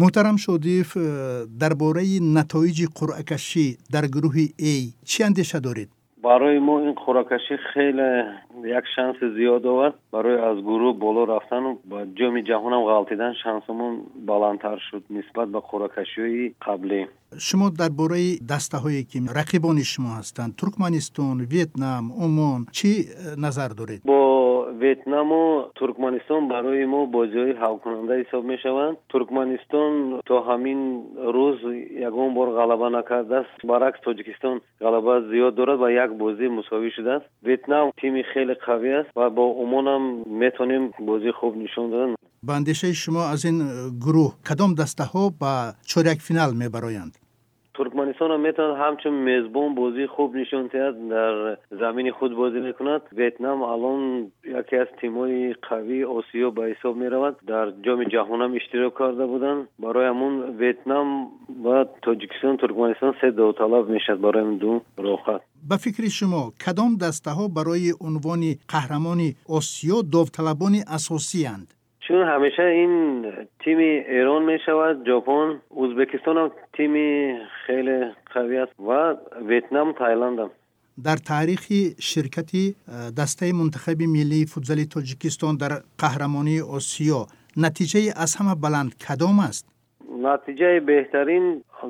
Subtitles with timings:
[0.00, 4.74] муҳтарам шодиев э, дар бораи натоиҷи қуръакашӣ дар гурӯҳи а
[5.10, 5.88] чӣ андеша доред
[6.22, 8.10] барои мо ин қуръакашӣ хеле
[8.78, 13.94] як шанси зиёд овард барои аз гурӯҳ боло рафтану ба ҷоми ҷаҳонам ғалтидан шансамон
[14.30, 17.00] баландтар шуд нисбат ба қуръакашиҳои қаблӣ.
[17.46, 23.06] Шумо дар бораи дастаҳое ки рақибони шумо ҳастанд туркманистон ветнам умон чӣ э,
[23.44, 24.00] назар доред?
[24.10, 24.18] Бо
[24.84, 28.96] ветнаму туркманистон барои мо бозиҳои ҳалкунанда ҳисоб мешаванд.
[29.14, 29.92] Туркманистон
[30.28, 30.80] то ҳамин
[31.36, 31.58] рӯз
[32.08, 33.54] ягон бор ғалаба накардааст.
[33.70, 37.26] Баръакс тоҷикистон ғалаба зиёд дорад ва як бозӣ мусовӣ шудааст.
[37.48, 40.02] Ветнам тими хеле қавӣ аст ва бо омонам
[40.42, 43.58] метавонем бозии хуб нишон додан ба андешаи шумо аз ин
[44.04, 45.52] гурӯҳ кадом дастаҳо ба
[45.90, 47.14] чорякфинал мебароянд?
[47.74, 53.00] ترکمنستان هم می‌تواند همچون میزبان بازی خوب نشان دهد در زمین خود بازی می‌کند.
[53.12, 57.36] ویتنام الان یکی از تیمای قوی آسیا به حساب می‌رود.
[57.46, 61.28] در جام جهان هم اشتراک کرده بودند برای همون ویتنام
[61.64, 65.40] و تاجیکستان ترکمنستان سه داوطلب می‌شد برای دو راحت.
[65.68, 71.74] به فکر شما کدام دسته ها برای عنوان قهرمان آسیا داوطلبان اساسی اند؟
[72.10, 73.24] چون همیشه این
[73.64, 76.92] تیم ایران می شود ژاپن ازبکستان هم تیم
[77.66, 78.00] خیلی
[78.34, 79.16] قوی است و
[79.48, 80.50] ویتنام تایلند هم.
[81.04, 81.66] در تاریخ
[82.00, 82.50] شرکت
[83.18, 89.66] دسته منتخب ملی فوتزال تاجیکستان در قهرمانی آسیا نتیجه از همه بلند کدام است؟
[90.28, 91.44] натиҷаи беҳтарин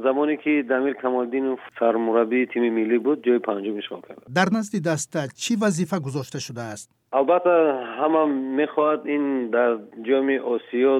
[0.04, 5.20] замоне ки дамир камолиддинов сармураббии тими миллӣ буд ҷои панҷум ишғол кард дар назди даста
[5.42, 6.88] чӣ вазифа гузошта шудааст?
[7.18, 7.54] Албатта
[7.98, 8.22] ҳама
[8.60, 9.24] мехоҳад ин
[9.56, 9.72] дар
[10.08, 10.92] ҷоми осиё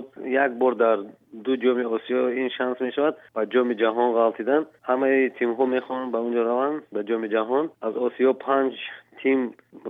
[0.45, 0.98] як бор дар
[1.45, 6.42] ду ҷоми осиё ин шанс мешавад ба ҷоми ҷаҳон ғалтидан ҳамаи тимҳо мехоҳанд ба унҷо
[6.51, 7.64] раванд ба ҷоми ҷаҳон.
[7.86, 8.75] Аз осиё панҷ
[9.23, 9.39] тим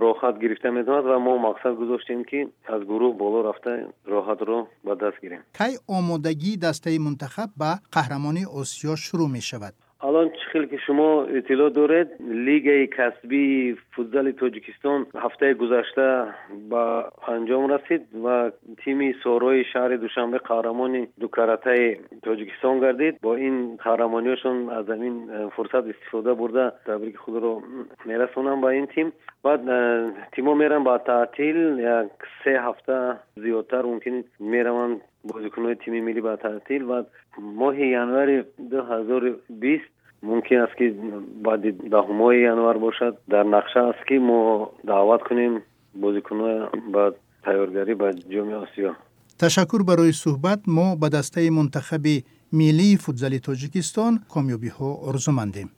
[0.03, 2.41] роҳхат гирифта метавонад ва мо мақсад гузоштем ки
[2.75, 3.73] аз гурӯҳ боло рафта
[5.59, 11.71] کی آمادگی دسته منتخب به قهرمانی آسیا شروع می شود الان خیلی که شما اطلاع
[11.71, 16.25] دارید لیگ کسبی فوتبال تاجیکستان هفته گذشته
[16.71, 18.51] با انجام رسید و
[18.85, 23.21] تیم سوروی شهر دوشنبه قهرمان دو کرته تاجیکستان گردید.
[23.21, 27.63] با این قهرمانیشون از این فرصت استفاده برده تبریک خود رو
[28.05, 29.13] میرسونم با این تیم.
[29.45, 29.61] بعد
[30.33, 31.79] تیما میرن با تعطیل.
[31.79, 32.11] یک
[32.45, 36.83] سه هفته زیادتر ممکن میرون بازیکنهای تیم ملی با تعطیل.
[36.83, 37.03] و
[37.39, 40.95] ماه ینوار 2020 ممکن است که
[41.45, 43.17] بعد دهم ینوار باشد.
[43.31, 45.63] در نقشه است که ما دعوت کنیم
[45.95, 47.15] بازیکنها با
[47.45, 48.97] تیارگری به جام آسیا.
[49.39, 50.61] تشکر برای صحبت.
[50.67, 52.07] ما به دسته منتخب
[52.53, 55.71] ملی فوتزال تاجیکستان کامیابی ها آرزو مندیم